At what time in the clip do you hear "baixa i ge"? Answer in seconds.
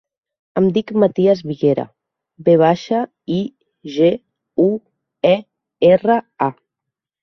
2.63-4.13